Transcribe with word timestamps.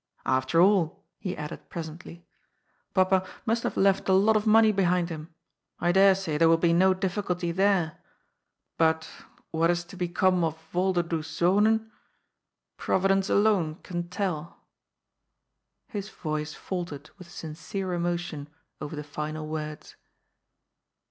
"After 0.39 0.59
all," 0.59 1.05
he 1.19 1.37
added 1.37 1.69
presently," 1.69 2.25
Papa 2.95 3.23
must 3.45 3.61
have 3.61 3.77
left 3.77 4.09
a 4.09 4.13
lot 4.13 4.35
of 4.35 4.47
money 4.47 4.71
behind 4.71 5.09
him. 5.09 5.29
I 5.79 5.91
dare 5.91 6.15
say 6.15 6.39
there 6.39 6.49
will 6.49 6.57
be 6.57 6.73
no 6.73 6.95
diffi 6.95 7.21
culty 7.21 7.55
there. 7.55 7.99
But 8.79 9.07
what 9.51 9.69
is 9.69 9.83
to 9.83 9.95
become 9.95 10.43
of 10.43 10.57
Volderdoes 10.73 11.27
Zonen 11.27 11.91
Providence 12.77 13.29
alone 13.29 13.75
can 13.83 14.09
tell." 14.09 14.61
His 15.87 16.09
voice 16.09 16.55
faltered 16.55 17.11
with 17.19 17.29
sincere 17.29 17.93
emotion 17.93 18.49
over 18.81 18.95
the 18.95 19.03
final 19.03 19.47
words. 19.47 19.97